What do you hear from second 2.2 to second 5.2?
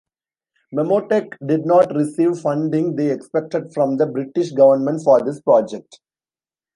funding they expected from the British government